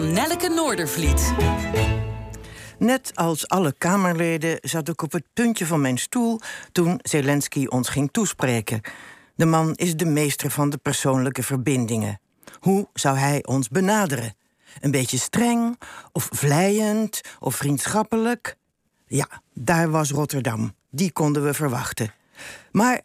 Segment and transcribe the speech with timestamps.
[0.00, 1.34] van Nelleke Noordervliet.
[2.78, 6.40] Net als alle Kamerleden zat ik op het puntje van mijn stoel
[6.72, 8.80] toen Zelensky ons ging toespreken.
[9.34, 12.20] De man is de meester van de persoonlijke verbindingen.
[12.60, 14.34] Hoe zou hij ons benaderen?
[14.80, 15.80] Een beetje streng,
[16.12, 18.56] of vlijend, of vriendschappelijk?
[19.06, 20.74] Ja, daar was Rotterdam.
[20.90, 22.14] Die konden we verwachten.
[22.72, 23.00] Maar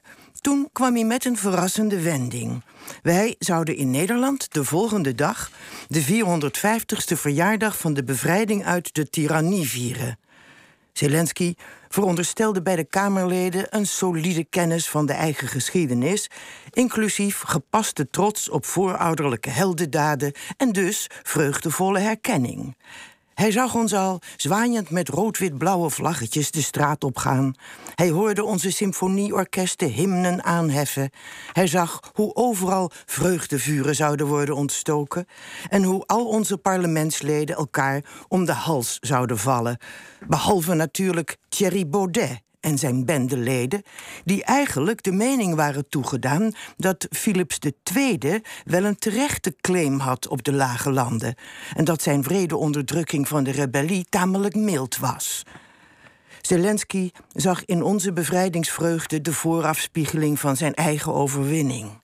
[0.45, 2.63] toen kwam hij met een verrassende wending.
[3.01, 5.51] Wij zouden in Nederland de volgende dag
[5.87, 10.19] de 450ste verjaardag van de bevrijding uit de tirannie vieren.
[10.93, 11.53] Zelensky
[11.89, 16.29] veronderstelde bij de Kamerleden een solide kennis van de eigen geschiedenis,
[16.69, 22.75] inclusief gepaste trots op voorouderlijke heldendaden en dus vreugdevolle herkenning.
[23.35, 27.53] Hij zag ons al zwaaiend met rood-wit-blauwe vlaggetjes de straat opgaan.
[27.95, 31.09] Hij hoorde onze symfonieorkesten hymnen aanheffen.
[31.51, 35.25] Hij zag hoe overal vreugdevuren zouden worden ontstoken.
[35.69, 39.77] En hoe al onze parlementsleden elkaar om de hals zouden vallen.
[40.27, 43.81] Behalve natuurlijk Thierry Baudet, en zijn bendeleden,
[44.23, 47.59] die eigenlijk de mening waren toegedaan dat Philips
[47.95, 51.35] II wel een terechte claim had op de lage landen
[51.73, 55.43] en dat zijn vrede onderdrukking van de rebellie tamelijk mild was.
[56.41, 62.03] Zelensky zag in onze bevrijdingsvreugde de voorafspiegeling van zijn eigen overwinning.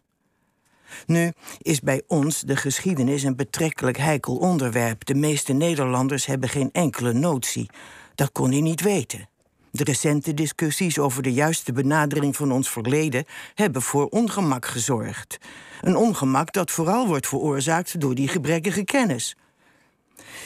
[1.06, 5.06] Nu is bij ons de geschiedenis een betrekkelijk heikel onderwerp.
[5.06, 7.70] De meeste Nederlanders hebben geen enkele notie.
[8.16, 9.31] Dat kon hij niet weten.
[9.72, 15.38] De recente discussies over de juiste benadering van ons verleden hebben voor ongemak gezorgd.
[15.81, 19.36] Een ongemak dat vooral wordt veroorzaakt door die gebrekkige kennis.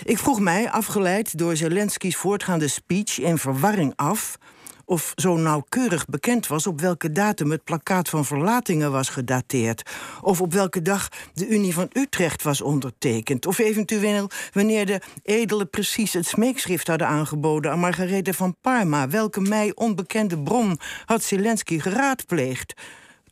[0.04, 4.38] Ik vroeg mij, afgeleid door Zelensky's voortgaande speech, in verwarring af
[4.86, 9.92] of zo nauwkeurig bekend was op welke datum het plakkaat van verlatingen was gedateerd,
[10.22, 15.70] of op welke dag de Unie van Utrecht was ondertekend, of eventueel wanneer de edelen
[15.70, 19.10] precies het smeekschrift hadden aangeboden aan Margarethe van Parma.
[19.10, 22.74] Welke mij onbekende bron had Zelensky geraadpleegd?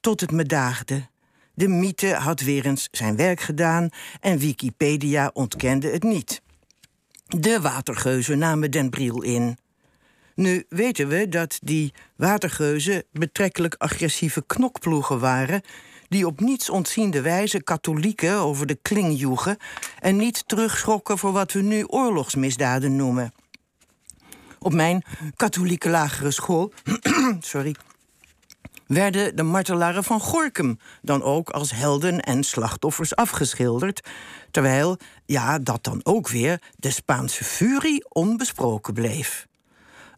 [0.01, 1.07] Tot het me daagde.
[1.53, 6.41] De mythe had weer eens zijn werk gedaan en Wikipedia ontkende het niet.
[7.25, 9.57] De watergeuzen namen den Briel in.
[10.35, 15.61] Nu weten we dat die watergeuzen betrekkelijk agressieve knokploegen waren
[16.13, 19.57] die op niets ontziende wijze katholieken over de kling joegen
[19.99, 23.33] en niet terugschrokken voor wat we nu oorlogsmisdaden noemen.
[24.59, 25.03] Op mijn
[25.35, 26.73] katholieke lagere school
[27.39, 27.75] sorry,
[28.87, 34.07] werden de martelaren van Gorkum dan ook als helden en slachtoffers afgeschilderd,
[34.51, 39.47] terwijl, ja, dat dan ook weer, de Spaanse furie onbesproken bleef.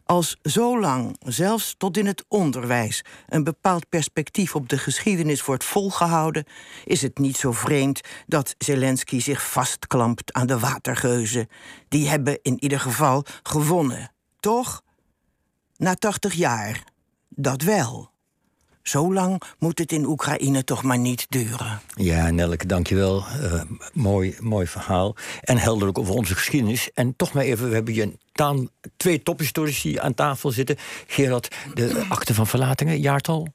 [0.06, 5.64] Als zo lang, zelfs tot in het onderwijs, een bepaald perspectief op de geschiedenis wordt
[5.64, 6.44] volgehouden,
[6.84, 11.48] is het niet zo vreemd dat Zelensky zich vastklampt aan de watergeuzen.
[11.88, 14.82] Die hebben in ieder geval gewonnen, toch?
[15.76, 16.84] Na 80 jaar,
[17.28, 18.10] dat wel.
[18.88, 21.80] Zo lang moet het in Oekraïne toch maar niet duren.
[21.94, 23.24] Ja, Nelke, dankjewel.
[23.42, 25.16] Uh, mooi, mooi verhaal.
[25.40, 26.90] En helder ook over onze geschiedenis.
[26.94, 30.76] En toch maar even, we hebben hier dan twee tophistorici aan tafel zitten.
[31.06, 33.48] Gerard, de akte van verlatingen, jaartal?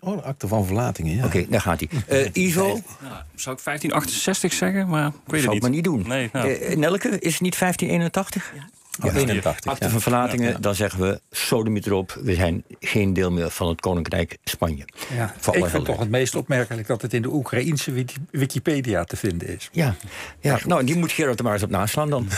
[0.00, 1.24] Oh, de akte van verlatingen, ja.
[1.24, 2.20] Oké, daar gaat hij.
[2.34, 2.66] Uh, Ivo?
[2.66, 5.62] Nou, zou ik 1568 zeggen, maar ik weet zou het niet.
[5.62, 6.04] maar niet doen.
[6.06, 6.48] Nee, nou.
[6.48, 8.52] uh, Nelke, is het niet 1581?
[8.54, 8.68] Ja.
[9.02, 9.72] Ja, 81.
[9.72, 10.58] Akte van verlatingen, ja.
[10.58, 12.18] dan zeggen we sodemiet erop.
[12.22, 14.84] We zijn geen deel meer van het Koninkrijk Spanje.
[15.16, 19.48] Ja, ik vind toch het meest opmerkelijk dat het in de Oekraïnse Wikipedia te vinden
[19.48, 19.68] is.
[19.72, 19.94] Ja,
[20.40, 20.58] ja.
[20.66, 22.28] nou die moet Gerard er maar eens op naslaan dan.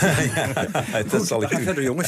[1.09, 1.97] dat zal ik verder jongens.